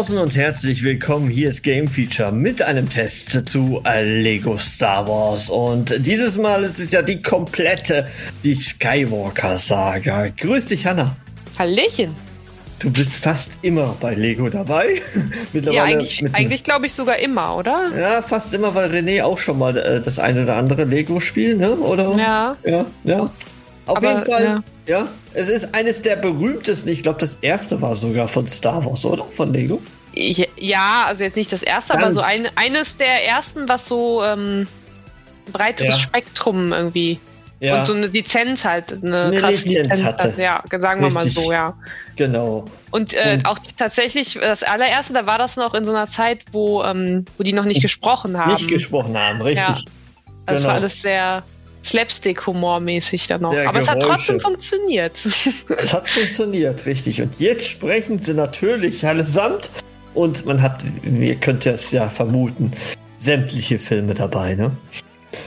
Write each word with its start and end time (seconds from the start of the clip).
Draußen 0.00 0.16
und 0.16 0.34
herzlich 0.34 0.82
willkommen. 0.82 1.28
Hier 1.28 1.50
ist 1.50 1.62
Game 1.62 1.86
Feature 1.86 2.32
mit 2.32 2.62
einem 2.62 2.88
Test 2.88 3.46
zu 3.46 3.82
Lego 3.84 4.56
Star 4.56 5.06
Wars. 5.06 5.50
Und 5.50 5.94
dieses 6.06 6.38
Mal 6.38 6.64
ist 6.64 6.78
es 6.78 6.90
ja 6.90 7.02
die 7.02 7.20
komplette, 7.20 8.06
die 8.42 8.54
Skywalker-Saga. 8.54 10.28
Grüß 10.28 10.64
dich, 10.64 10.86
Hanna. 10.86 11.16
Hallöchen. 11.58 12.16
Du 12.78 12.90
bist 12.90 13.16
fast 13.16 13.58
immer 13.60 13.94
bei 14.00 14.14
Lego 14.14 14.48
dabei. 14.48 15.02
Ja, 15.52 15.84
eigentlich, 15.84 16.24
eigentlich 16.32 16.64
glaube 16.64 16.86
ich 16.86 16.94
sogar 16.94 17.18
immer, 17.18 17.58
oder? 17.58 17.90
Ja, 17.94 18.22
fast 18.22 18.54
immer, 18.54 18.74
weil 18.74 18.90
René 18.90 19.22
auch 19.22 19.36
schon 19.36 19.58
mal 19.58 19.76
äh, 19.76 20.00
das 20.00 20.18
eine 20.18 20.44
oder 20.44 20.56
andere 20.56 20.84
Lego-Spiel, 20.84 21.58
ne? 21.58 21.76
Oder? 21.76 22.16
Ja. 22.16 22.56
Ja, 22.64 22.86
ja. 23.04 23.30
Auf 23.84 23.98
Aber, 23.98 24.08
jeden 24.08 24.24
Fall, 24.24 24.44
ja. 24.44 24.62
ja. 24.86 25.08
Es 25.34 25.50
ist 25.50 25.74
eines 25.74 26.00
der 26.00 26.16
berühmtesten, 26.16 26.88
ich 26.88 27.02
glaube, 27.02 27.18
das 27.18 27.36
erste 27.42 27.82
war 27.82 27.96
sogar 27.96 28.28
von 28.28 28.46
Star 28.46 28.84
Wars, 28.86 29.04
oder? 29.04 29.24
Von 29.24 29.52
Lego? 29.52 29.82
Ja, 30.12 31.04
also 31.06 31.24
jetzt 31.24 31.36
nicht 31.36 31.52
das 31.52 31.62
erste, 31.62 31.92
Ganz. 31.92 32.04
aber 32.04 32.12
so 32.12 32.20
ein, 32.20 32.48
eines 32.56 32.96
der 32.96 33.26
ersten, 33.26 33.68
was 33.68 33.86
so 33.86 34.24
ähm, 34.24 34.66
breiteres 35.52 35.94
ja. 35.94 36.00
Spektrum 36.00 36.72
irgendwie 36.72 37.20
ja. 37.60 37.80
und 37.80 37.86
so 37.86 37.94
eine 37.94 38.06
Lizenz 38.06 38.64
halt, 38.64 38.92
eine, 38.92 39.24
eine 39.24 39.38
krasse 39.38 39.64
Lizenz, 39.64 39.88
Lizenz 39.88 40.02
hatte. 40.02 40.24
Hat. 40.24 40.38
Ja, 40.38 40.62
sagen 40.70 41.00
wir 41.00 41.06
Richtig. 41.06 41.14
mal 41.14 41.28
so, 41.28 41.52
ja. 41.52 41.74
Genau. 42.16 42.64
Und, 42.90 43.14
äh, 43.14 43.34
und, 43.34 43.46
auch 43.46 43.58
tatsächlich, 43.76 44.38
das 44.40 44.62
allererste, 44.62 45.12
da 45.12 45.26
war 45.26 45.38
das 45.38 45.56
noch 45.56 45.74
in 45.74 45.84
so 45.84 45.92
einer 45.92 46.08
Zeit, 46.08 46.40
wo, 46.52 46.82
ähm, 46.82 47.24
wo 47.38 47.44
die 47.44 47.52
noch 47.52 47.64
nicht 47.64 47.82
gesprochen 47.82 48.36
haben. 48.38 48.52
Nicht 48.52 48.68
gesprochen 48.68 49.16
haben, 49.16 49.40
richtig. 49.42 49.66
Ja. 49.66 49.78
Also 50.46 50.62
genau. 50.62 50.68
war 50.68 50.74
alles 50.80 51.02
sehr 51.02 51.44
Slapstick-Humor-mäßig 51.84 53.26
dann 53.26 53.42
noch. 53.42 53.52
Ja, 53.52 53.68
Aber 53.68 53.80
Geräusche. 53.80 53.82
es 53.82 53.90
hat 53.90 54.02
trotzdem 54.02 54.40
funktioniert. 54.40 55.20
Es 55.68 55.92
hat 55.94 56.08
funktioniert, 56.08 56.86
richtig. 56.86 57.22
Und 57.22 57.38
jetzt 57.40 57.68
sprechen 57.68 58.18
sie 58.18 58.34
natürlich 58.34 59.06
allesamt. 59.06 59.70
Und 60.14 60.44
man 60.46 60.60
hat, 60.62 60.84
ihr 61.04 61.36
könnt 61.36 61.66
es 61.66 61.90
ja 61.90 62.08
vermuten, 62.08 62.72
sämtliche 63.18 63.78
Filme 63.78 64.14
dabei, 64.14 64.54
ne? 64.54 64.72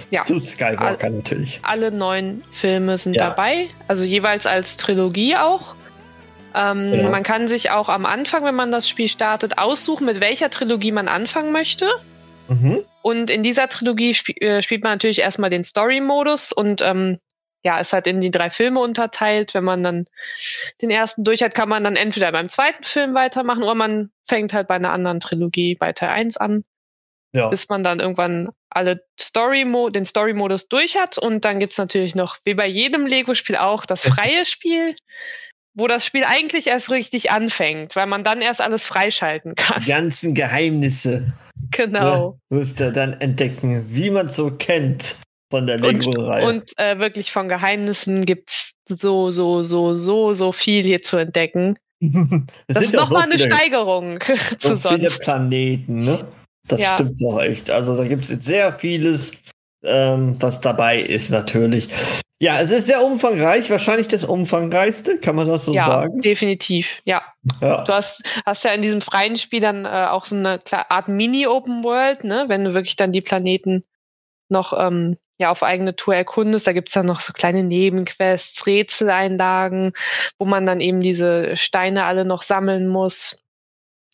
Ja. 0.09 0.23
Zu 0.25 0.39
Skywalker 0.39 1.05
All, 1.05 1.11
natürlich. 1.11 1.59
Alle 1.63 1.91
neun 1.91 2.43
Filme 2.51 2.97
sind 2.97 3.15
ja. 3.15 3.29
dabei, 3.29 3.67
also 3.87 4.03
jeweils 4.03 4.45
als 4.45 4.77
Trilogie 4.77 5.35
auch. 5.35 5.75
Ähm, 6.55 6.93
ja. 6.93 7.09
Man 7.09 7.23
kann 7.23 7.47
sich 7.47 7.71
auch 7.71 7.89
am 7.89 8.05
Anfang, 8.05 8.45
wenn 8.45 8.55
man 8.55 8.71
das 8.71 8.87
Spiel 8.87 9.07
startet, 9.07 9.57
aussuchen, 9.57 10.05
mit 10.05 10.21
welcher 10.21 10.49
Trilogie 10.49 10.91
man 10.91 11.07
anfangen 11.07 11.51
möchte. 11.51 11.89
Mhm. 12.47 12.83
Und 13.01 13.29
in 13.29 13.43
dieser 13.43 13.67
Trilogie 13.69 14.11
sp 14.13 14.37
äh, 14.39 14.61
spielt 14.61 14.83
man 14.83 14.93
natürlich 14.93 15.19
erstmal 15.19 15.49
den 15.49 15.63
Story-Modus 15.63 16.51
und 16.51 16.81
ähm, 16.81 17.19
ja, 17.63 17.79
ist 17.79 17.93
halt 17.93 18.07
in 18.07 18.21
die 18.21 18.31
drei 18.31 18.49
Filme 18.49 18.79
unterteilt. 18.79 19.53
Wenn 19.53 19.63
man 19.63 19.83
dann 19.83 20.05
den 20.81 20.89
ersten 20.89 21.23
durch 21.23 21.41
hat, 21.41 21.55
kann 21.55 21.69
man 21.69 21.83
dann 21.83 21.95
entweder 21.95 22.31
beim 22.31 22.47
zweiten 22.47 22.83
Film 22.83 23.13
weitermachen 23.13 23.63
oder 23.63 23.75
man 23.75 24.11
fängt 24.27 24.53
halt 24.53 24.67
bei 24.67 24.75
einer 24.75 24.91
anderen 24.91 25.19
Trilogie 25.19 25.75
bei 25.75 25.93
Teil 25.93 26.09
1 26.09 26.37
an. 26.37 26.63
Ja. 27.35 27.47
Bis 27.47 27.67
man 27.67 27.83
dann 27.83 27.99
irgendwann 27.99 28.49
alle 28.69 29.03
Story 29.19 29.65
den 29.91 30.05
Story-Modus 30.05 30.67
durch 30.67 30.97
hat. 30.97 31.17
Und 31.17 31.45
dann 31.45 31.59
gibt's 31.59 31.79
natürlich 31.79 32.13
noch, 32.13 32.37
wie 32.43 32.53
bei 32.53 32.67
jedem 32.67 33.07
Lego-Spiel 33.07 33.55
auch, 33.55 33.85
das 33.85 34.07
freie 34.07 34.45
Spiel 34.45 34.95
wo 35.75 35.87
das 35.87 36.05
Spiel 36.05 36.23
eigentlich 36.23 36.67
erst 36.67 36.91
richtig 36.91 37.31
anfängt, 37.31 37.95
weil 37.95 38.05
man 38.05 38.23
dann 38.23 38.41
erst 38.41 38.61
alles 38.61 38.85
freischalten 38.85 39.55
kann. 39.55 39.81
Die 39.81 39.89
ganzen 39.89 40.35
Geheimnisse. 40.35 41.33
Genau. 41.71 42.37
Ne, 42.49 42.59
wirst 42.59 42.79
du 42.79 42.91
dann 42.91 43.13
entdecken, 43.13 43.85
wie 43.89 44.11
man 44.11 44.29
so 44.29 44.51
kennt 44.51 45.15
von 45.53 45.67
der 45.67 45.77
Lego-Reihe. 45.77 46.47
Und, 46.47 46.55
und 46.55 46.79
äh, 46.79 46.97
wirklich 46.97 47.31
von 47.31 47.47
Geheimnissen 47.47 48.25
gibt's 48.25 48.71
so, 48.89 49.29
so, 49.29 49.61
so, 49.61 49.93
so, 49.93 50.33
so 50.33 50.51
viel 50.51 50.83
hier 50.83 51.03
zu 51.03 51.17
entdecken. 51.17 51.77
das 52.67 52.81
ist 52.81 52.95
nochmal 52.95 53.27
so 53.27 53.33
eine 53.33 53.39
Steigerung 53.39 54.19
so 54.57 54.69
zu 54.69 54.75
sonst. 54.75 54.95
viele 54.95 55.09
Planeten, 55.11 56.05
ne? 56.05 56.25
Das 56.67 56.81
ja. 56.81 56.95
stimmt 56.95 57.21
doch 57.21 57.39
echt. 57.39 57.69
Also 57.69 57.95
da 57.95 58.03
gibt 58.05 58.23
es 58.23 58.29
sehr 58.29 58.73
vieles, 58.73 59.33
ähm, 59.83 60.37
was 60.39 60.59
dabei 60.59 60.99
ist 60.99 61.29
natürlich. 61.29 61.89
Ja, 62.41 62.59
es 62.59 62.71
ist 62.71 62.87
sehr 62.87 63.05
umfangreich, 63.05 63.69
wahrscheinlich 63.69 64.07
das 64.07 64.23
umfangreichste, 64.23 65.19
kann 65.19 65.35
man 65.35 65.47
das 65.47 65.65
so 65.65 65.73
ja, 65.75 65.85
sagen? 65.85 66.15
Ja, 66.15 66.21
definitiv, 66.23 67.03
ja. 67.05 67.21
ja. 67.61 67.83
Du 67.83 67.93
hast, 67.93 68.23
hast 68.43 68.63
ja 68.63 68.71
in 68.71 68.81
diesem 68.81 69.01
freien 69.01 69.37
Spiel 69.37 69.61
dann 69.61 69.85
äh, 69.85 70.07
auch 70.09 70.25
so 70.25 70.35
eine 70.35 70.59
Art 70.89 71.09
Mini-Open 71.09 71.83
World, 71.83 72.23
ne? 72.23 72.45
wenn 72.47 72.63
du 72.63 72.73
wirklich 72.73 72.95
dann 72.95 73.11
die 73.11 73.21
Planeten 73.21 73.83
noch 74.49 74.73
ähm, 74.77 75.17
ja, 75.39 75.49
auf 75.49 75.63
eigene 75.63 75.95
Tour 75.95 76.15
erkundest. 76.15 76.67
Da 76.67 76.73
gibt's 76.73 76.93
dann 76.93 77.05
noch 77.05 77.19
so 77.19 77.33
kleine 77.33 77.63
Nebenquests, 77.63 78.65
Rätseleinlagen, 78.65 79.93
wo 80.37 80.45
man 80.45 80.65
dann 80.65 80.81
eben 80.81 81.01
diese 81.01 81.57
Steine 81.57 82.05
alle 82.05 82.25
noch 82.25 82.43
sammeln 82.43 82.87
muss. 82.87 83.43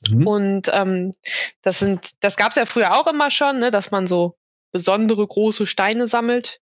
Mhm. 0.09 0.27
Und 0.27 0.71
ähm, 0.71 1.11
das 1.61 1.79
sind, 1.79 2.11
das 2.21 2.37
gab's 2.37 2.55
ja 2.55 2.65
früher 2.65 2.97
auch 2.97 3.07
immer 3.07 3.31
schon, 3.31 3.59
ne, 3.59 3.71
dass 3.71 3.91
man 3.91 4.07
so 4.07 4.37
besondere 4.71 5.27
große 5.27 5.67
Steine 5.67 6.07
sammelt 6.07 6.61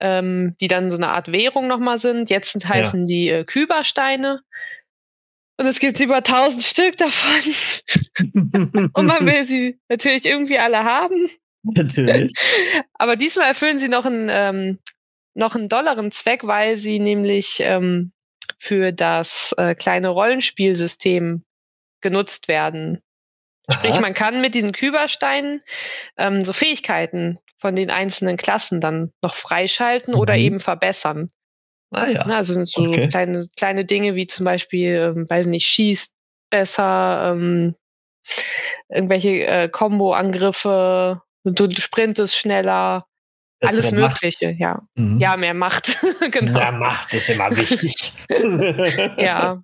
ähm, 0.00 0.56
die 0.60 0.66
dann 0.66 0.90
so 0.90 0.96
eine 0.96 1.10
Art 1.10 1.30
Währung 1.30 1.68
nochmal 1.68 1.98
sind. 1.98 2.30
Jetzt 2.30 2.66
heißen 2.66 3.00
ja. 3.00 3.06
die 3.06 3.28
äh, 3.28 3.44
Kybersteine. 3.44 4.40
Und 5.58 5.66
es 5.66 5.78
gibt 5.78 6.00
über 6.00 6.22
tausend 6.22 6.62
Stück 6.62 6.96
davon. 6.96 7.52
und 8.94 9.06
man 9.06 9.26
will 9.26 9.44
sie 9.44 9.78
natürlich 9.88 10.24
irgendwie 10.24 10.58
alle 10.58 10.84
haben. 10.84 11.28
Natürlich. 11.74 12.32
Aber 12.94 13.16
diesmal 13.16 13.48
erfüllen 13.48 13.78
sie 13.78 13.88
noch 13.88 14.06
einen, 14.06 14.28
ähm, 14.30 14.78
noch 15.34 15.54
einen 15.54 15.68
dollaren 15.68 16.10
Zweck, 16.10 16.44
weil 16.44 16.76
sie 16.76 16.98
nämlich 16.98 17.60
ähm, 17.60 18.12
für 18.58 18.92
das 18.92 19.54
äh, 19.58 19.74
kleine 19.74 20.08
Rollenspielsystem 20.08 21.44
genutzt 22.00 22.48
werden. 22.48 23.02
Sprich, 23.70 23.92
Aha. 23.92 24.00
man 24.00 24.14
kann 24.14 24.40
mit 24.40 24.54
diesen 24.54 24.72
Kybersteinen 24.72 25.62
ähm, 26.16 26.44
so 26.44 26.52
Fähigkeiten 26.52 27.38
von 27.58 27.76
den 27.76 27.90
einzelnen 27.90 28.36
Klassen 28.36 28.80
dann 28.80 29.12
noch 29.22 29.34
freischalten 29.34 30.14
mhm. 30.14 30.20
oder 30.20 30.36
eben 30.36 30.60
verbessern. 30.60 31.30
Ah 31.90 32.06
ja. 32.06 32.22
Also 32.22 32.54
sind 32.54 32.68
so 32.68 32.82
okay. 32.82 33.08
kleine, 33.08 33.46
kleine 33.56 33.84
Dinge 33.84 34.14
wie 34.14 34.26
zum 34.26 34.44
Beispiel, 34.44 35.14
ähm, 35.16 35.26
weiß 35.28 35.46
nicht, 35.46 35.66
schießt 35.66 36.14
besser, 36.48 37.32
ähm, 37.32 37.74
irgendwelche 38.88 39.46
äh, 39.46 39.68
Combo-Angriffe, 39.68 41.22
du 41.44 41.70
sprintest 41.70 42.36
schneller, 42.36 43.06
das 43.60 43.70
alles 43.70 43.92
Mögliche, 43.92 44.48
Macht. 44.48 44.60
ja. 44.60 44.82
Mhm. 44.96 45.18
Ja, 45.20 45.36
mehr 45.36 45.54
Macht, 45.54 45.98
genau. 46.30 46.52
Mehr 46.52 46.72
Macht 46.72 47.12
ist 47.14 47.28
immer 47.28 47.50
wichtig. 47.56 48.12
ja. 49.18 49.62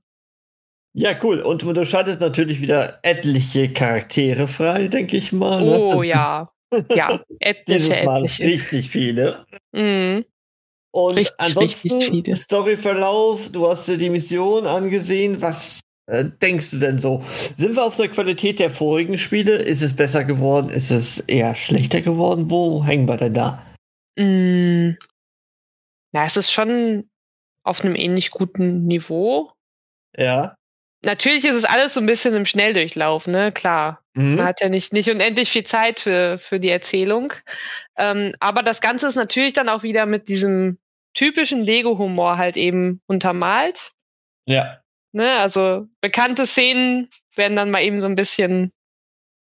Ja, 0.98 1.14
cool. 1.22 1.40
Und 1.40 1.62
du 1.62 1.84
schaltest 1.84 2.20
natürlich 2.20 2.60
wieder 2.62 3.00
etliche 3.02 3.70
Charaktere 3.70 4.48
frei, 4.48 4.88
denke 4.88 5.18
ich 5.18 5.30
mal. 5.32 5.62
Ne? 5.62 5.78
Oh 5.78 5.90
also, 5.98 6.02
ja. 6.04 6.50
Ja, 6.94 7.22
etliche, 7.38 7.80
Dieses 7.80 8.02
Mal 8.02 8.24
etliche. 8.24 8.44
richtig 8.44 8.90
viele. 8.90 9.46
Mhm. 9.72 10.24
Und 10.92 11.16
richtig, 11.16 11.34
ansonsten 11.38 11.98
richtig 11.98 12.36
Storyverlauf, 12.36 13.50
du 13.50 13.68
hast 13.68 13.86
dir 13.88 13.98
die 13.98 14.08
Mission 14.08 14.66
angesehen. 14.66 15.42
Was 15.42 15.80
äh, 16.06 16.24
denkst 16.40 16.70
du 16.70 16.78
denn 16.78 16.98
so? 16.98 17.22
Sind 17.56 17.76
wir 17.76 17.84
auf 17.84 17.96
der 17.96 18.08
Qualität 18.08 18.58
der 18.58 18.70
vorigen 18.70 19.18
Spiele? 19.18 19.56
Ist 19.56 19.82
es 19.82 19.94
besser 19.94 20.24
geworden? 20.24 20.68
Ist 20.68 20.90
es 20.90 21.18
eher 21.18 21.54
schlechter 21.54 22.00
geworden? 22.00 22.50
Wo 22.50 22.84
hängen 22.84 23.08
wir 23.08 23.16
denn 23.16 23.34
da? 23.34 23.62
Mm. 24.16 24.96
Ja, 26.12 26.24
es 26.24 26.36
ist 26.36 26.52
schon 26.52 27.10
auf 27.62 27.84
einem 27.84 27.96
ähnlich 27.96 28.30
guten 28.30 28.86
Niveau. 28.86 29.52
Ja. 30.16 30.56
Natürlich 31.04 31.44
ist 31.44 31.56
es 31.56 31.64
alles 31.64 31.94
so 31.94 32.00
ein 32.00 32.06
bisschen 32.06 32.34
im 32.34 32.46
Schnelldurchlauf, 32.46 33.26
ne? 33.26 33.52
Klar. 33.52 34.02
Mhm. 34.14 34.36
Man 34.36 34.46
hat 34.46 34.60
ja 34.60 34.68
nicht, 34.68 34.92
nicht 34.92 35.10
unendlich 35.10 35.50
viel 35.50 35.64
Zeit 35.64 36.00
für, 36.00 36.38
für 36.38 36.58
die 36.58 36.70
Erzählung. 36.70 37.32
Ähm, 37.96 38.32
aber 38.40 38.62
das 38.62 38.80
Ganze 38.80 39.06
ist 39.08 39.16
natürlich 39.16 39.52
dann 39.52 39.68
auch 39.68 39.82
wieder 39.82 40.06
mit 40.06 40.28
diesem 40.28 40.78
typischen 41.14 41.62
Lego-Humor 41.62 42.38
halt 42.38 42.56
eben 42.56 43.00
untermalt. 43.06 43.92
Ja. 44.46 44.80
Ne? 45.16 45.38
Also 45.38 45.88
bekannte 46.02 46.46
Szenen 46.46 47.08
werden 47.36 47.56
dann 47.56 47.70
mal 47.70 47.82
eben 47.82 48.02
so 48.02 48.06
ein 48.06 48.16
bisschen 48.16 48.70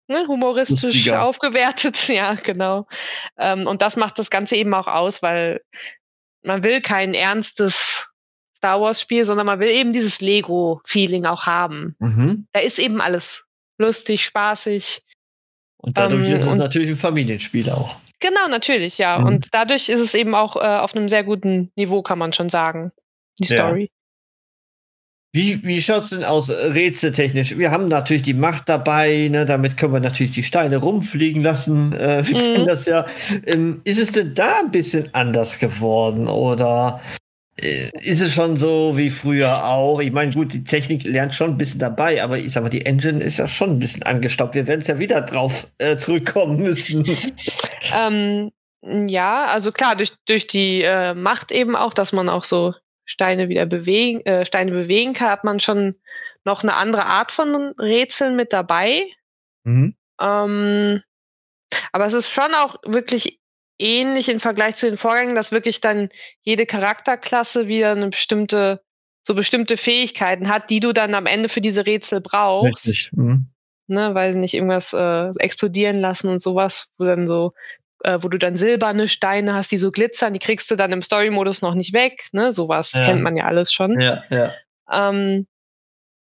ne, 0.08 0.26
humoristisch 0.28 0.82
Lustiger. 0.96 1.22
aufgewertet. 1.22 2.08
Ja, 2.10 2.34
genau. 2.34 2.88
Ähm, 3.38 3.68
und 3.68 3.84
das 3.84 3.96
macht 3.96 4.18
das 4.18 4.32
Ganze 4.32 4.56
eben 4.56 4.74
auch 4.74 4.88
aus, 4.88 5.22
weil 5.22 5.62
man 6.44 6.64
will 6.64 6.82
kein 6.82 7.14
ernstes 7.14 8.12
Star 8.58 8.82
Wars 8.82 9.00
Spiel, 9.00 9.26
sondern 9.26 9.46
man 9.46 9.60
will 9.60 9.70
eben 9.70 9.94
dieses 9.94 10.22
Lego-Feeling 10.22 11.28
auch 11.28 11.46
haben. 11.46 11.96
Mhm. 12.00 12.48
Da 12.52 12.62
ist 12.62 12.80
eben 12.80 13.00
alles 13.00 13.46
lustig, 13.78 14.26
spaßig. 14.26 15.04
Und 15.78 16.00
dadurch 16.00 16.26
ähm, 16.26 16.34
ist 16.34 16.48
es 16.48 16.56
natürlich 16.56 16.90
ein 16.90 16.96
Familienspiel 16.96 17.70
auch. 17.70 17.96
Genau, 18.20 18.48
natürlich, 18.48 18.98
ja. 18.98 19.20
Mhm. 19.20 19.26
Und 19.28 19.48
dadurch 19.52 19.88
ist 19.90 20.00
es 20.00 20.16
eben 20.16 20.34
auch 20.34 20.56
äh, 20.56 20.80
auf 20.80 20.96
einem 20.96 21.10
sehr 21.10 21.24
guten 21.24 21.72
Niveau, 21.76 22.02
kann 22.02 22.18
man 22.18 22.34
schon 22.34 22.50
sagen, 22.50 22.92
die 23.38 23.46
Story. 23.46 23.92
Wie, 25.32 25.64
wie 25.64 25.80
schaut 25.82 26.04
es 26.04 26.10
denn 26.10 26.24
aus 26.24 26.50
rätseltechnisch? 26.50 27.56
Wir 27.56 27.70
haben 27.70 27.88
natürlich 27.88 28.24
die 28.24 28.34
Macht 28.34 28.68
dabei, 28.68 29.28
ne? 29.30 29.46
damit 29.46 29.78
können 29.78 29.94
wir 29.94 30.00
natürlich 30.00 30.32
die 30.32 30.44
Steine 30.44 30.78
rumfliegen 30.78 31.44
lassen. 31.44 31.94
Äh, 31.94 32.24
wir 32.28 32.36
mhm. 32.36 32.54
kennen 32.54 32.66
das 32.66 32.88
ja. 32.88 33.06
Ähm, 33.46 33.82
ist 33.84 34.00
es 34.00 34.12
denn 34.12 34.34
da 34.34 34.60
ein 34.60 34.72
bisschen 34.72 35.10
anders 35.14 35.60
geworden 35.60 36.28
oder 36.28 37.00
äh, 37.62 37.90
ist 38.02 38.22
es 38.22 38.34
schon 38.34 38.58
so 38.58 38.98
wie 38.98 39.12
früher 39.12 39.66
auch? 39.66 40.00
Ich 40.00 40.12
meine, 40.12 40.34
gut, 40.34 40.52
die 40.52 40.64
Technik 40.64 41.04
lernt 41.04 41.36
schon 41.36 41.52
ein 41.52 41.58
bisschen 41.60 41.80
dabei, 41.80 42.24
aber 42.24 42.40
ich 42.40 42.52
sag 42.52 42.64
mal, 42.64 42.70
die 42.70 42.88
Engine 42.88 43.24
ist 43.24 43.38
ja 43.38 43.48
schon 43.48 43.70
ein 43.70 43.80
bisschen 43.80 44.02
angestaubt. 44.02 44.56
Wir 44.56 44.66
werden 44.66 44.82
es 44.82 44.88
ja 44.88 44.98
wieder 44.98 45.22
drauf 45.22 45.68
äh, 45.78 45.96
zurückkommen 45.98 46.58
müssen. 46.58 47.06
Ähm, 47.96 48.50
ja, 48.82 49.46
also 49.46 49.72
klar, 49.72 49.96
durch, 49.96 50.14
durch 50.28 50.48
die 50.48 50.82
äh, 50.82 51.14
Macht 51.14 51.52
eben 51.52 51.76
auch, 51.76 51.94
dass 51.94 52.14
man 52.14 52.30
auch 52.30 52.44
so 52.44 52.74
Steine 53.10 53.50
wieder 53.50 53.66
bewegen, 53.66 54.24
äh, 54.26 54.46
Steine 54.46 54.72
bewegen 54.72 55.14
kann, 55.14 55.32
hat 55.32 55.44
man 55.44 55.60
schon 55.60 55.96
noch 56.46 56.62
eine 56.62 56.76
andere 56.76 57.08
Art 57.08 57.32
von 57.32 57.74
Rätseln 57.80 58.36
mit 58.36 58.54
dabei. 58.54 59.08
Mhm. 59.64 59.96
Ähm, 60.22 61.02
aber 61.92 62.06
es 62.06 62.14
ist 62.14 62.30
schon 62.30 62.54
auch 62.54 62.76
wirklich 62.86 63.40
ähnlich 63.80 64.30
im 64.30 64.40
Vergleich 64.40 64.76
zu 64.76 64.86
den 64.86 64.98
Vorgängen, 64.98 65.34
dass 65.34 65.52
wirklich 65.52 65.82
dann 65.82 66.10
jede 66.44 66.68
Charakterklasse 66.68 67.68
wieder 67.68 67.94
eine 67.94 68.10
bestimmte, 68.10 68.84
so 69.24 69.34
bestimmte 69.34 69.76
Fähigkeiten 69.76 70.48
hat, 70.48 70.70
die 70.70 70.80
du 70.80 70.94
dann 70.94 71.16
am 71.16 71.26
Ende 71.26 71.50
für 71.50 71.62
diese 71.62 71.88
Rätsel 71.88 72.22
brauchst. 72.22 72.88
Richtig. 72.88 73.12
Mhm. 73.14 73.48
Ne, 73.88 74.14
weil 74.14 74.36
nicht 74.36 74.54
irgendwas 74.54 74.94
äh, 74.94 75.32
explodieren 75.40 76.00
lassen 76.00 76.30
und 76.30 76.44
sowas, 76.44 76.92
wo 77.00 77.06
dann 77.06 77.28
so 77.28 77.54
äh, 78.04 78.20
wo 78.22 78.30
du 78.30 78.38
dann 78.38 78.56
silberne 78.56 79.08
Steine 79.08 79.54
hast, 79.54 79.72
die 79.72 79.78
so 79.78 79.92
glitzern, 79.92 80.34
die 80.34 80.40
kriegst 80.40 80.70
du 80.72 80.76
dann 80.76 80.92
im 80.92 81.02
Story-Modus 81.02 81.62
noch 81.62 81.76
nicht 81.76 81.94
weg. 81.94 82.30
Ne? 82.32 82.54
Sowas 82.54 82.94
ja. 82.94 83.02
kennt 83.02 83.22
man 83.22 83.36
ja 83.36 83.46
alles 83.46 83.74
schon. 83.74 84.00
Ja, 84.00 84.24
ja. 84.30 84.54
Ähm, 84.90 85.48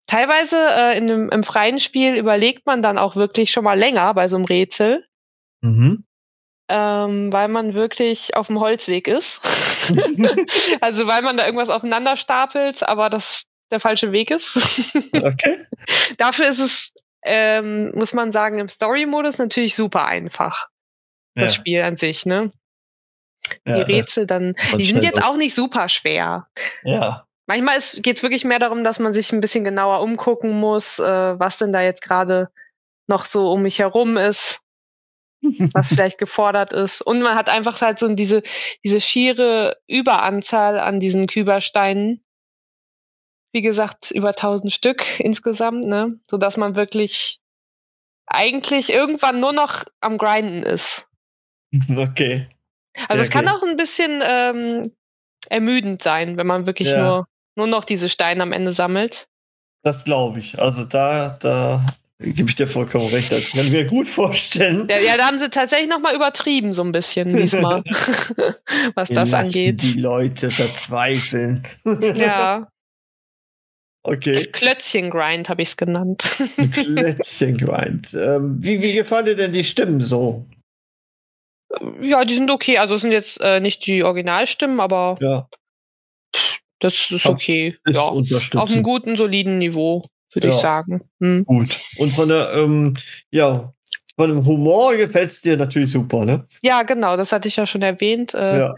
teilweise 0.07 0.57
äh, 0.57 0.98
in 0.98 1.07
dem, 1.07 1.30
im 1.30 1.44
freien 1.44 1.80
Spiel 1.80 2.16
überlegt 2.16 2.66
man 2.66 2.81
dann 2.81 2.98
auch 2.98 3.16
wirklich 3.16 3.51
schon 3.51 3.63
mal 3.63 3.77
länger 3.77 4.13
bei 4.13 4.27
so 4.27 4.36
einem 4.36 4.45
Rätsel. 4.45 5.06
Mhm. 5.62 6.06
Ähm, 6.71 7.33
weil 7.33 7.48
man 7.48 7.74
wirklich 7.74 8.36
auf 8.36 8.48
dem 8.48 8.60
Holzweg 8.60 9.07
ist. 9.07 9.42
also 10.81 11.07
weil 11.07 11.24
man 11.24 11.38
da 11.38 11.45
irgendwas 11.45 11.69
aufeinander 11.69 12.15
stapelt, 12.15 12.83
aber 12.83 13.10
das 13.10 13.45
der 13.72 13.80
falsche 13.80 14.12
Weg 14.12 14.31
ist. 14.31 14.56
okay. 15.13 15.65
Dafür 16.18 16.48
ist 16.48 16.60
es, 16.60 16.94
ähm, 17.24 17.92
muss 17.94 18.13
man 18.13 18.31
sagen, 18.31 18.60
im 18.60 18.68
Story-Modus 18.68 19.38
natürlich 19.38 19.75
super 19.75 20.06
einfach 20.06 20.69
das. 21.41 21.56
Spiel 21.56 21.81
an 21.81 21.97
sich, 21.97 22.25
ne? 22.25 22.51
Die 23.65 23.71
ja, 23.71 23.77
Rätsel 23.77 24.25
dann, 24.25 24.56
die 24.77 24.83
sind 24.83 25.03
jetzt 25.03 25.24
auch 25.24 25.38
nicht 25.38 25.56
super 25.56 25.89
schwer. 25.89 26.47
Ja. 26.83 27.25
Manchmal 27.47 27.80
geht 27.95 28.18
es 28.18 28.24
wirklich 28.24 28.44
mehr 28.44 28.59
darum, 28.59 28.83
dass 28.83 29.00
man 29.00 29.13
sich 29.13 29.31
ein 29.31 29.41
bisschen 29.41 29.63
genauer 29.63 30.01
umgucken 30.01 30.59
muss, 30.59 31.00
äh, 31.00 31.39
was 31.39 31.57
denn 31.57 31.74
da 31.74 31.81
jetzt 31.81 32.03
gerade 32.03 32.50
noch 33.07 33.25
so 33.25 33.51
um 33.51 33.63
mich 33.63 33.80
herum 33.80 34.18
ist, 34.18 34.62
was 35.74 35.89
vielleicht 35.89 36.19
gefordert 36.19 36.74
ist. 36.74 37.01
Und 37.01 37.21
man 37.21 37.36
hat 37.36 37.50
einfach 37.50 37.81
halt 37.81 37.97
so 37.97 38.07
diese, 38.13 38.44
diese 38.83 39.01
schiere 39.01 39.77
Überanzahl 39.88 40.80
an 40.80 41.00
diesen 41.00 41.25
Kübersteinen. 41.25 42.24
Wie 43.51 43.63
gesagt, 43.63 44.12
über 44.12 44.30
1000 44.30 44.71
Stück 44.71 45.19
insgesamt, 45.19 45.86
ne? 45.86 46.19
Sodass 46.30 46.56
man 46.56 46.75
wirklich 46.75 47.39
eigentlich 48.27 48.91
irgendwann 48.91 49.39
nur 49.39 49.53
noch 49.53 49.86
am 50.01 50.19
Grinden 50.19 50.62
ist. 50.62 51.09
Okay. 51.89 52.48
Also 53.07 53.21
ja, 53.21 53.27
es 53.27 53.30
kann 53.30 53.48
auch 53.48 53.62
ein 53.62 53.77
bisschen 53.77 54.21
ähm, 54.25 54.92
ermüdend 55.48 56.01
sein, 56.01 56.38
wenn 56.38 56.48
man 56.48 56.66
wirklich 56.66 56.89
ja. 56.89 57.01
nur, 57.01 57.27
nur 57.56 57.68
noch 57.68 57.86
diese 57.86 58.10
Steine 58.10 58.44
am 58.44 58.51
Ende 58.51 58.71
sammelt. 58.71 59.27
Das 59.83 60.04
glaube 60.04 60.39
ich. 60.39 60.60
Also 60.60 60.83
da, 60.83 61.38
da 61.39 61.86
gebe 62.19 62.50
ich 62.50 62.56
dir 62.56 62.68
vollkommen 62.68 63.07
recht. 63.07 63.31
Das 63.31 63.51
kann 63.51 63.66
ich 63.66 63.71
mir 63.71 63.86
gut 63.86 64.07
vorstellen. 64.07 64.88
Ja, 64.89 65.00
ja 65.00 65.18
da 65.18 65.27
haben 65.27 65.38
sie 65.38 65.50
tatsächlich 65.50 65.89
nochmal 65.89 66.16
übertrieben, 66.16 66.74
so 66.74 66.83
ein 66.83 66.92
bisschen 66.92 67.36
diesmal, 67.36 67.83
was 68.95 69.10
Wir 69.10 69.15
das 69.15 69.33
angeht. 69.33 69.81
Die 69.81 70.00
Leute 70.00 70.50
verzweifeln. 70.50 71.63
ja. 72.15 72.68
Okay. 74.04 74.33
Das 74.33 74.51
Klötzchen-Grind 74.51 75.50
habe 75.50 75.62
ich 75.62 75.69
es 75.69 75.77
genannt. 75.77 76.24
Klötzchen-Grind. 76.74 78.13
Ähm, 78.13 78.57
wie, 78.60 78.81
wie 78.81 78.94
gefallen 78.94 79.25
dir 79.25 79.36
denn 79.36 79.54
die 79.54 79.63
Stimmen 79.63 80.01
so? 80.01 80.45
Ja, 82.01 82.25
die 82.25 82.33
sind 82.33 82.50
okay. 82.50 82.77
Also 82.77 82.95
es 82.95 83.01
sind 83.01 83.12
jetzt 83.12 83.39
äh, 83.42 83.60
nicht 83.60 83.86
die 83.86 84.04
Originalstimmen, 84.04 84.80
aber 84.80 85.18
ja. 85.21 85.48
das 86.80 87.12
ist 87.12 87.25
okay. 87.25 87.77
Ist 87.86 87.95
ja, 87.95 88.01
auf 88.01 88.71
einem 88.71 88.83
guten, 88.83 89.16
soliden 89.16 89.60
Niveau, 89.60 90.04
würde 90.33 90.50
ja. 90.50 90.56
ich 90.56 90.62
sagen. 90.62 91.01
Hm. 91.19 91.45
Gut. 91.45 91.77
Und 91.98 92.12
von 92.13 92.30
der, 92.30 92.54
ähm, 92.54 92.95
ja, 93.31 93.74
von 94.19 94.30
dem 94.30 94.45
Humor 94.45 94.98
gefällt 94.98 95.31
es 95.31 95.42
dir 95.42 95.56
natürlich 95.56 95.94
super, 95.94 96.25
ne? 96.25 96.45
Ja, 96.62 96.83
genau, 96.83 97.16
das 97.16 97.31
hatte 97.31 97.48
ich 97.48 97.56
ja 97.56 97.66
schon 97.66 97.83
erwähnt. 97.83 98.33
Äh, 98.33 98.60
ja. 98.60 98.75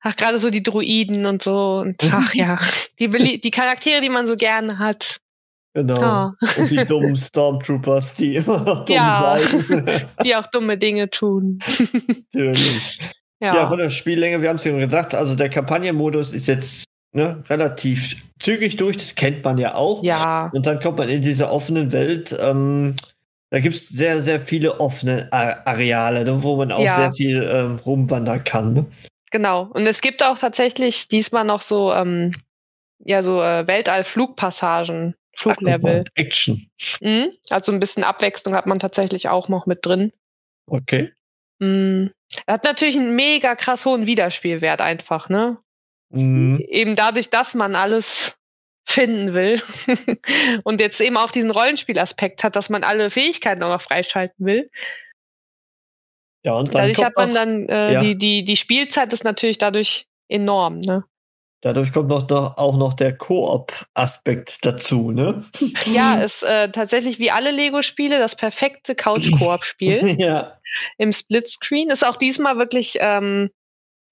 Ach, 0.00 0.16
gerade 0.16 0.38
so 0.38 0.48
die 0.48 0.62
Druiden 0.62 1.26
und 1.26 1.42
so. 1.42 1.80
Und 1.80 2.02
ach 2.10 2.32
ja, 2.32 2.58
die, 2.98 3.40
die 3.40 3.50
Charaktere, 3.50 4.00
die 4.00 4.08
man 4.08 4.26
so 4.26 4.34
gerne 4.34 4.78
hat. 4.78 5.20
Genau. 5.74 6.00
Ah. 6.00 6.34
Und 6.58 6.70
die 6.70 6.84
dummen 6.84 7.16
Stormtroopers, 7.16 8.14
die 8.14 8.36
immer 8.36 8.60
noch 8.60 8.84
dumm 8.84 8.96
ja, 8.96 9.38
bleiben. 9.38 10.06
die 10.24 10.36
auch 10.36 10.46
dumme 10.48 10.76
Dinge 10.76 11.08
tun. 11.08 11.58
Natürlich. 12.32 12.98
Ja. 13.40 13.56
ja, 13.56 13.66
von 13.66 13.78
der 13.78 13.90
Spiellänge, 13.90 14.40
wir 14.40 14.48
haben 14.48 14.56
es 14.56 14.64
ja 14.64 14.76
gesagt, 14.76 15.14
also 15.14 15.34
der 15.34 15.48
Kampagnenmodus 15.48 16.32
ist 16.32 16.46
jetzt 16.46 16.84
ne, 17.12 17.42
relativ 17.48 18.16
zügig 18.38 18.76
durch, 18.76 18.96
das 18.96 19.14
kennt 19.14 19.42
man 19.44 19.58
ja 19.58 19.74
auch. 19.74 20.02
Ja. 20.04 20.50
Und 20.52 20.66
dann 20.66 20.78
kommt 20.78 20.98
man 20.98 21.08
in 21.08 21.22
diese 21.22 21.50
offenen 21.50 21.90
Welt. 21.90 22.36
Ähm, 22.40 22.94
da 23.50 23.60
gibt 23.60 23.74
es 23.74 23.88
sehr, 23.88 24.22
sehr 24.22 24.40
viele 24.40 24.78
offene 24.78 25.28
Areale, 25.32 26.24
ne, 26.24 26.42
wo 26.42 26.56
man 26.56 26.70
auch 26.70 26.84
ja. 26.84 26.96
sehr 26.96 27.12
viel 27.12 27.42
ähm, 27.42 27.80
rumwandern 27.84 28.44
kann. 28.44 28.74
Ne? 28.74 28.86
Genau. 29.30 29.68
Und 29.72 29.86
es 29.86 30.02
gibt 30.02 30.22
auch 30.22 30.38
tatsächlich 30.38 31.08
diesmal 31.08 31.44
noch 31.44 31.62
so, 31.62 31.92
ähm, 31.92 32.34
ja, 33.00 33.22
so 33.22 33.42
äh, 33.42 33.66
Weltall-Flugpassagen 33.66 35.16
Fluglevel. 35.34 36.04
Action. 36.14 36.70
Mhm. 37.00 37.32
Also 37.50 37.72
ein 37.72 37.80
bisschen 37.80 38.04
Abwechslung 38.04 38.54
hat 38.54 38.66
man 38.66 38.78
tatsächlich 38.78 39.28
auch 39.28 39.48
noch 39.48 39.66
mit 39.66 39.84
drin. 39.84 40.12
Okay. 40.66 41.12
Mhm. 41.58 42.12
Er 42.46 42.54
hat 42.54 42.64
natürlich 42.64 42.96
einen 42.96 43.14
mega 43.14 43.54
krass 43.54 43.84
hohen 43.84 44.06
Wiederspielwert 44.06 44.80
einfach, 44.80 45.28
ne? 45.28 45.58
Mhm. 46.10 46.64
Eben 46.68 46.96
dadurch, 46.96 47.30
dass 47.30 47.54
man 47.54 47.74
alles 47.74 48.36
finden 48.84 49.34
will 49.34 49.62
und 50.64 50.80
jetzt 50.80 51.00
eben 51.00 51.16
auch 51.16 51.30
diesen 51.30 51.50
Rollenspielaspekt 51.50 52.44
hat, 52.44 52.56
dass 52.56 52.68
man 52.68 52.84
alle 52.84 53.10
Fähigkeiten 53.10 53.62
auch 53.62 53.70
noch 53.70 53.80
freischalten 53.80 54.44
will. 54.44 54.70
Ja, 56.44 56.54
und 56.54 56.74
dann 56.74 56.82
dadurch 56.82 57.04
hat 57.04 57.16
man 57.16 57.32
dann 57.32 57.68
äh, 57.68 57.92
ja. 57.92 58.00
die, 58.00 58.18
die, 58.18 58.44
die 58.44 58.56
Spielzeit 58.56 59.12
ist 59.12 59.24
natürlich 59.24 59.58
dadurch 59.58 60.08
enorm, 60.28 60.80
ne? 60.80 61.04
Dadurch 61.62 61.92
kommt 61.92 62.08
noch, 62.08 62.28
noch 62.28 62.56
auch 62.58 62.76
noch 62.76 62.92
der 62.92 63.16
Koop-Aspekt 63.16 64.66
dazu, 64.66 65.12
ne? 65.12 65.44
Ja, 65.86 66.20
ist 66.20 66.42
äh, 66.42 66.70
tatsächlich 66.72 67.20
wie 67.20 67.30
alle 67.30 67.52
Lego-Spiele 67.52 68.18
das 68.18 68.34
perfekte 68.34 68.96
Couch-Koop-Spiel. 68.96 70.16
ja. 70.18 70.58
Im 70.98 71.12
Splitscreen. 71.12 71.90
Ist 71.90 72.04
auch 72.04 72.16
diesmal 72.16 72.58
wirklich, 72.58 72.96
ähm, 72.98 73.50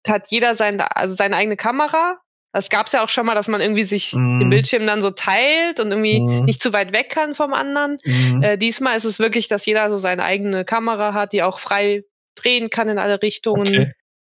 hat 0.07 0.29
jeder 0.31 0.55
sein, 0.55 0.81
also 0.81 1.17
seine 1.17 1.37
eigene 1.37 1.57
Kamera. 1.57 2.19
Das 2.53 2.69
gab 2.69 2.87
es 2.87 2.93
ja 2.93 3.03
auch 3.03 3.09
schon 3.09 3.27
mal, 3.27 3.35
dass 3.35 3.49
man 3.49 3.61
irgendwie 3.61 3.85
sich 3.85 4.13
mm. 4.13 4.41
den 4.41 4.51
Bildschirm 4.51 4.87
dann 4.87 5.03
so 5.03 5.11
teilt 5.11 5.81
und 5.81 5.91
irgendwie 5.91 6.21
mm. 6.21 6.45
nicht 6.45 6.63
zu 6.63 6.73
weit 6.73 6.93
weg 6.93 7.11
kann 7.11 7.35
vom 7.35 7.53
anderen. 7.53 7.99
Mm. 8.05 8.43
Äh, 8.43 8.59
diesmal 8.59 8.97
ist 8.97 9.05
es 9.05 9.19
wirklich, 9.19 9.49
dass 9.49 9.67
jeder 9.67 9.91
so 9.91 9.99
seine 9.99 10.23
eigene 10.25 10.65
Kamera 10.65 11.15
hat, 11.15 11.33
die 11.33 11.43
auch 11.43 11.59
frei 11.59 12.03
drehen 12.37 12.71
kann 12.71 12.89
in 12.89 12.99
alle 12.99 13.21
Richtungen. 13.23 13.69
Okay. 13.69 13.93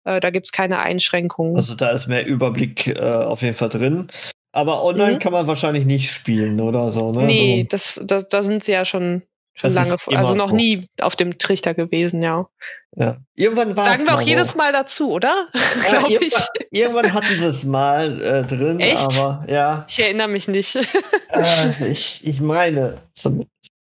Äh, 0.04 0.20
da 0.20 0.30
gibt's 0.30 0.52
keine 0.52 0.80
Einschränkungen. 0.80 1.56
Also 1.56 1.76
da 1.76 1.90
ist 1.90 2.08
mehr 2.08 2.26
Überblick 2.26 2.88
äh, 2.88 3.00
auf 3.02 3.42
jeden 3.42 3.56
Fall 3.56 3.70
drin. 3.70 4.08
Aber 4.54 4.84
online 4.84 5.14
mhm. 5.14 5.20
kann 5.20 5.32
man 5.32 5.48
wahrscheinlich 5.48 5.86
nicht 5.86 6.12
spielen 6.12 6.60
oder 6.60 6.92
so, 6.92 7.12
ne? 7.12 7.24
Nee, 7.24 7.68
das, 7.70 8.02
das, 8.04 8.28
da 8.28 8.44
sind 8.44 8.66
sie 8.66 8.74
ja 8.74 8.84
schon, 8.84 9.22
schon 9.54 9.74
lange, 9.74 9.96
also 10.08 10.36
noch 10.36 10.50
so. 10.50 10.56
nie 10.56 10.86
auf 11.00 11.16
dem 11.16 11.38
Trichter 11.38 11.74
gewesen, 11.74 12.22
ja. 12.22 12.48
Ja. 12.98 13.18
Irgendwann 13.36 13.78
war 13.78 13.86
Sagen 13.88 14.06
wir 14.06 14.16
auch 14.16 14.22
so. 14.22 14.28
jedes 14.28 14.56
Mal 14.56 14.74
dazu, 14.74 15.12
oder? 15.12 15.48
Ja, 15.90 16.06
irgendwann, 16.10 16.48
irgendwann, 16.72 17.14
hatten 17.14 17.38
sie 17.38 17.46
es 17.46 17.64
mal 17.64 18.22
äh, 18.22 18.44
drin, 18.44 18.82
Echt? 18.82 19.02
aber 19.02 19.46
ja. 19.48 19.86
Ich 19.88 20.00
erinnere 20.00 20.28
mich 20.28 20.50
nicht. 20.50 20.76
äh, 20.76 21.90
ich, 21.90 22.20
ich 22.28 22.42
meine, 22.42 22.98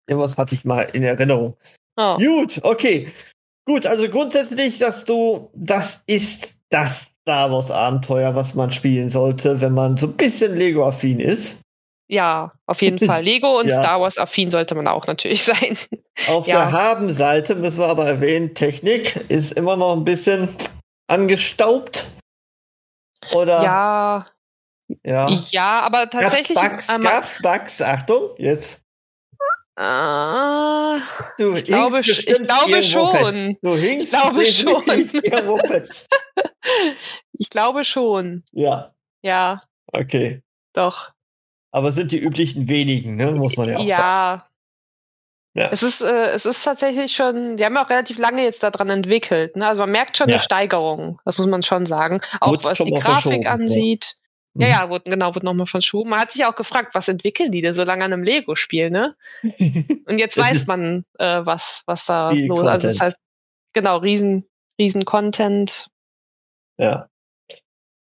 irgendwas 0.06 0.36
hatte 0.36 0.54
ich 0.54 0.64
mal 0.64 0.82
in 0.92 1.02
Erinnerung. 1.02 1.56
Oh. 1.96 2.16
Gut, 2.16 2.60
okay. 2.62 3.12
Gut, 3.66 3.86
also 3.86 4.08
grundsätzlich 4.08 4.78
sagst 4.78 5.08
du, 5.08 5.50
das 5.54 6.02
ist 6.06 6.54
das 6.68 7.08
Star 7.22 7.50
Wars 7.50 7.70
Abenteuer, 7.70 8.34
was 8.34 8.54
man 8.54 8.70
spielen 8.70 9.08
sollte, 9.08 9.60
wenn 9.60 9.72
man 9.72 9.96
so 9.96 10.08
ein 10.08 10.14
bisschen 10.14 10.54
Lego-affin 10.54 11.20
ist. 11.20 11.62
Ja, 12.06 12.52
auf 12.66 12.82
jeden 12.82 12.98
Fall. 13.06 13.22
Lego 13.22 13.58
und 13.58 13.68
ja. 13.68 13.80
Star 13.80 14.00
Wars 14.00 14.18
affin 14.18 14.50
sollte 14.50 14.74
man 14.74 14.86
auch 14.86 15.06
natürlich 15.06 15.42
sein. 15.44 15.78
Auf 16.28 16.46
ja. 16.46 16.58
der 16.58 16.72
Haben-Seite 16.72 17.54
müssen 17.54 17.80
wir 17.80 17.88
aber 17.88 18.06
erwähnen, 18.06 18.54
Technik 18.54 19.16
ist 19.30 19.54
immer 19.54 19.76
noch 19.76 19.96
ein 19.96 20.04
bisschen 20.04 20.48
angestaubt. 21.06 22.06
Oder? 23.32 23.62
Ja. 23.62 24.26
Ja, 25.02 25.30
ja 25.50 25.80
aber 25.80 26.10
tatsächlich. 26.10 26.58
Gab's 26.58 26.86
Bugs? 26.86 26.88
Ähm, 26.94 27.02
gab's 27.02 27.42
Bugs? 27.42 27.82
Achtung, 27.82 28.30
jetzt. 28.36 28.83
Ah, 29.76 31.00
du 31.38 31.54
ich 31.54 31.64
glaube, 31.64 32.00
ich 32.00 32.26
glaube 32.26 32.82
schon. 32.82 33.58
Du 33.60 33.74
ich 33.74 34.08
glaube 34.08 34.46
schon. 34.46 35.10
ich 37.32 37.50
glaube 37.50 37.84
schon. 37.84 38.44
Ja. 38.52 38.94
Ja. 39.22 39.62
Okay. 39.86 40.42
Doch. 40.74 41.10
Aber 41.72 41.88
es 41.88 41.96
sind 41.96 42.12
die 42.12 42.18
üblichen 42.18 42.68
wenigen, 42.68 43.16
ne? 43.16 43.32
muss 43.32 43.56
man 43.56 43.68
ja 43.68 43.78
auch 43.78 43.84
ja. 43.84 43.96
sagen. 43.96 44.42
Ja. 45.54 45.68
Es 45.70 45.82
ist, 45.82 46.02
äh, 46.02 46.30
es 46.30 46.46
ist 46.46 46.64
tatsächlich 46.64 47.12
schon, 47.12 47.56
die 47.56 47.64
haben 47.64 47.76
auch 47.76 47.88
relativ 47.88 48.18
lange 48.18 48.42
jetzt 48.42 48.62
daran 48.64 48.90
entwickelt. 48.90 49.56
Ne? 49.56 49.66
Also 49.66 49.82
man 49.82 49.90
merkt 49.90 50.16
schon 50.16 50.28
ja. 50.28 50.36
eine 50.36 50.42
Steigerung, 50.42 51.20
das 51.24 51.38
muss 51.38 51.46
man 51.46 51.62
schon 51.62 51.86
sagen. 51.86 52.20
Auch 52.40 52.48
Wurde 52.48 52.64
was 52.64 52.78
die 52.78 52.90
Grafik 52.90 53.46
ansieht. 53.46 54.16
Ja, 54.56 54.68
ja, 54.68 54.86
mhm. 54.86 54.90
wurde, 54.90 55.10
genau, 55.10 55.34
wurde 55.34 55.46
nochmal 55.46 55.66
verschoben. 55.66 56.10
Man 56.10 56.20
hat 56.20 56.30
sich 56.30 56.44
auch 56.44 56.54
gefragt, 56.54 56.94
was 56.94 57.08
entwickeln 57.08 57.50
die 57.50 57.60
denn 57.60 57.74
so 57.74 57.82
lange 57.82 58.04
an 58.04 58.12
einem 58.12 58.22
Lego-Spiel, 58.22 58.90
ne? 58.90 59.16
Und 59.42 60.18
jetzt 60.18 60.36
weiß 60.36 60.66
man, 60.68 61.04
äh, 61.18 61.44
was, 61.44 61.82
was 61.86 62.06
da 62.06 62.30
los 62.30 62.60
ist. 62.60 62.68
Also 62.68 62.86
es 62.86 62.94
ist 62.94 63.00
halt, 63.00 63.16
genau, 63.72 63.98
riesen, 63.98 64.46
riesen 64.78 65.04
Content. 65.04 65.88
Ja. 66.78 67.08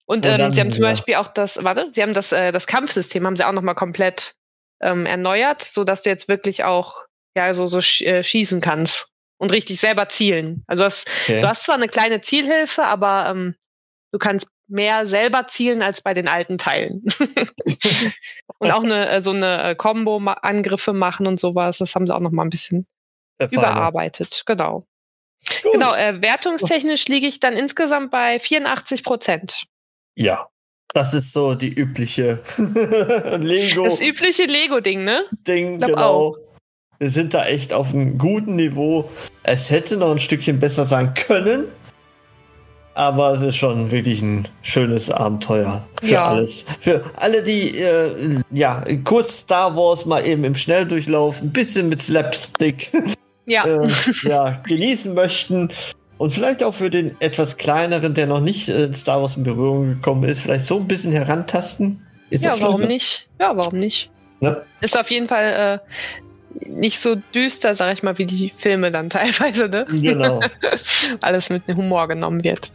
Und, 0.07 0.27
ähm, 0.27 0.39
dann, 0.39 0.51
sie 0.51 0.61
haben 0.61 0.73
zum 0.73 0.83
ja. 0.83 0.91
Beispiel 0.91 1.15
auch 1.15 1.29
das, 1.29 1.63
warte, 1.63 1.91
sie 1.95 2.03
haben 2.03 2.15
das, 2.15 2.33
äh, 2.33 2.53
das 2.53 2.67
Kampfsystem 2.67 3.25
haben 3.27 3.37
sie 3.37 3.47
auch 3.47 3.53
nochmal 3.53 3.75
komplett 3.75 4.35
ähm, 4.81 5.07
erneuert, 5.07 5.63
so 5.63 5.85
dass 5.85 6.03
du 6.03 6.11
jetzt 6.11 6.29
wirklich 6.29 6.65
auch 6.65 7.03
ja 7.37 7.55
so 7.55 7.67
so 7.67 7.81
sch 7.81 8.03
äh, 8.03 8.23
schießen 8.23 8.61
kannst 8.61 9.13
und 9.39 9.53
richtig 9.53 9.81
selber 9.81 10.09
zielen. 10.09 10.63
Also 10.67 10.83
du 10.83 10.87
hast, 10.87 11.09
okay. 11.23 11.41
du 11.41 11.49
hast 11.49 11.65
zwar 11.65 11.77
eine 11.77 11.89
kleine 11.89 12.21
Zielhilfe, 12.21 12.85
aber 12.85 13.29
ähm, 13.31 13.55
du 14.13 14.19
kannst 14.19 14.49
mehr 14.67 15.07
selber 15.07 15.47
zielen 15.47 15.83
als 15.83 16.01
bei 16.01 16.15
den 16.15 16.29
alten 16.29 16.59
Teilen. 16.59 17.05
und 18.59 18.71
auch 18.71 18.83
eine 18.83 19.09
äh, 19.09 19.21
so 19.21 19.31
eine 19.31 19.71
äh, 19.71 19.75
Combo-Angriffe 19.75 20.93
machen 20.93 21.27
und 21.27 21.39
sowas. 21.39 21.79
Das 21.79 21.95
haben 21.95 22.07
sie 22.07 22.15
auch 22.15 22.21
noch 22.21 22.31
mal 22.31 22.45
ein 22.45 22.51
bisschen 22.51 22.87
überarbeitet. 23.39 24.43
Genau. 24.47 24.87
Gut. 25.63 25.73
Genau, 25.73 25.95
äh, 25.95 26.23
wertungstechnisch 26.23 27.07
liege 27.09 27.27
ich 27.27 27.41
dann 27.41 27.55
insgesamt 27.55 28.11
bei 28.11 28.39
84 28.39 29.05
Prozent. 29.05 29.65
Ja, 30.15 30.49
das 30.95 31.13
ist 31.13 31.33
so 31.33 31.55
die 31.55 31.69
übliche 31.69 32.41
Lego. 32.57 33.85
Das 33.85 34.01
übliche 34.01 34.45
Lego-Ding, 34.45 35.05
ne? 35.05 35.25
Ding, 35.47 35.81
genau. 35.81 35.99
Auch. 35.99 36.37
Wir 36.99 37.11
sind 37.11 37.35
da 37.35 37.45
echt 37.45 37.73
auf 37.73 37.93
einem 37.93 38.17
guten 38.17 38.57
Niveau. 38.57 39.11
Es 39.43 39.69
hätte 39.69 39.97
noch 39.97 40.13
ein 40.13 40.21
Stückchen 40.21 40.61
besser 40.61 40.85
sein 40.85 41.13
können. 41.15 41.67
Aber 42.95 43.33
es 43.33 43.43
ist 43.43 43.57
schon 43.57 43.91
wirklich 43.91 44.23
ein 44.23 44.47
schönes 44.63 45.11
Abenteuer 45.11 45.85
für 46.01 46.07
ja. 46.13 46.27
alles. 46.27 46.65
Für 46.81 47.03
alle, 47.17 47.43
die 47.43 47.77
äh, 47.77 48.41
ja 48.53 48.85
kurz 49.03 49.39
Star 49.39 49.77
Wars 49.77 50.07
mal 50.07 50.25
eben 50.25 50.45
im 50.45 50.55
Schnelldurchlauf 50.55 51.43
ein 51.43 51.51
bisschen 51.51 51.89
mit 51.89 52.01
Slapstick 52.01 52.93
ja. 53.47 53.65
äh, 53.65 53.89
ja, 54.23 54.63
genießen 54.67 55.13
möchten. 55.13 55.73
Und 56.19 56.33
vielleicht 56.33 56.63
auch 56.63 56.75
für 56.75 56.91
den 56.91 57.17
etwas 57.21 57.57
kleineren, 57.57 58.15
der 58.15 58.29
noch 58.29 58.41
nicht 58.41 58.69
in 58.69 58.93
äh, 58.93 58.95
Star 58.95 59.21
Wars 59.21 59.37
in 59.37 59.43
Berührung 59.43 59.95
gekommen 59.95 60.25
ist, 60.29 60.41
vielleicht 60.41 60.67
so 60.67 60.79
ein 60.79 60.87
bisschen 60.87 61.11
herantasten. 61.11 62.07
Ist 62.31 62.45
ja, 62.45 62.55
warum 62.61 62.83
nicht? 62.83 63.29
Ja, 63.41 63.57
warum 63.57 63.79
nicht? 63.79 64.11
Ja. 64.41 64.63
Ist 64.81 64.99
auf 64.99 65.11
jeden 65.11 65.27
Fall 65.27 65.81
äh, 66.63 66.69
nicht 66.69 67.01
so 67.01 67.17
düster, 67.35 67.75
sag 67.75 67.93
ich 67.93 68.03
mal, 68.03 68.19
wie 68.19 68.27
die 68.27 68.53
Filme 68.57 68.93
dann 68.93 69.11
teilweise, 69.11 69.69
ne? 69.69 69.87
Genau. 69.89 70.41
Alles 71.23 71.51
mit 71.51 71.65
Humor 71.67 72.07
genommen 72.09 72.45
wird. 72.45 72.71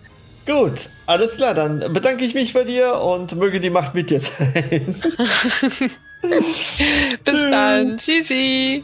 Gut, 0.50 0.89
alles 1.06 1.36
klar, 1.36 1.53
dann 1.53 1.94
bedanke 1.94 2.25
ich 2.25 2.34
mich 2.34 2.53
bei 2.53 2.63
dir 2.63 3.01
und 3.01 3.36
möge 3.36 3.60
die 3.60 3.70
Macht 3.70 3.94
mit 3.94 4.10
dir 4.10 4.20
sein. 4.20 4.96
Bis 6.24 6.41
Tschüss. 7.24 7.51
dann. 7.51 7.98
Tschüssi. 7.98 8.84